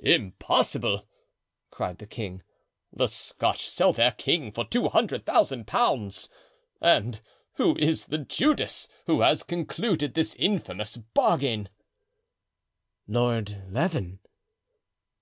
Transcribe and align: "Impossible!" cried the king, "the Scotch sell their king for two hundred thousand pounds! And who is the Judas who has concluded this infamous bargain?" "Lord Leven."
"Impossible!" 0.00 1.06
cried 1.70 1.98
the 1.98 2.06
king, 2.06 2.42
"the 2.90 3.06
Scotch 3.06 3.68
sell 3.68 3.92
their 3.92 4.12
king 4.12 4.50
for 4.50 4.64
two 4.64 4.88
hundred 4.88 5.26
thousand 5.26 5.66
pounds! 5.66 6.30
And 6.80 7.20
who 7.56 7.76
is 7.76 8.06
the 8.06 8.16
Judas 8.16 8.88
who 9.04 9.20
has 9.20 9.42
concluded 9.42 10.14
this 10.14 10.34
infamous 10.36 10.96
bargain?" 10.96 11.68
"Lord 13.06 13.62
Leven." 13.68 14.20